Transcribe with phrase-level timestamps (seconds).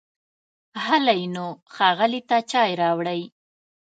[0.85, 3.21] هلی نو، ښاغلي ته چای راوړئ!